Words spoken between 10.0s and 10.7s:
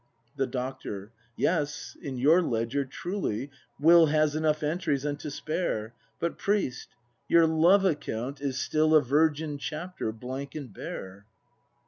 blank